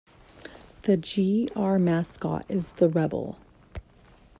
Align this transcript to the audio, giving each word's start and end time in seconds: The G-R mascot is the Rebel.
The 0.81 0.97
G-R 0.97 1.77
mascot 1.77 2.45
is 2.49 2.69
the 2.71 2.89
Rebel. 2.89 3.37